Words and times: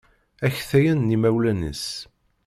Aktayen 0.45 0.99
n 1.07 1.13
yimawlan-is. 1.13 1.85